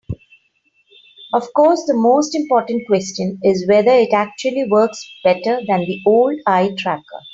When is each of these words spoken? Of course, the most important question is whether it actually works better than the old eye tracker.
Of 1.31 1.53
course, 1.53 1.85
the 1.85 1.93
most 1.93 2.33
important 2.33 2.87
question 2.87 3.37
is 3.43 3.67
whether 3.69 3.91
it 3.91 4.13
actually 4.13 4.65
works 4.67 4.97
better 5.23 5.61
than 5.67 5.81
the 5.85 6.01
old 6.07 6.39
eye 6.47 6.71
tracker. 6.75 7.21